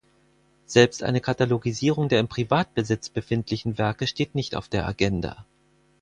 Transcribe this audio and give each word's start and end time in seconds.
Selbst 0.65 1.03
eine 1.03 1.21
Katalogisierung 1.21 2.09
der 2.09 2.21
im 2.21 2.27
Privatbesitz 2.27 3.07
befindlichen 3.11 3.77
Werke 3.77 4.07
steht 4.07 4.33
nicht 4.33 4.55
auf 4.55 4.67
der 4.67 4.87
Agenda. 4.87 5.45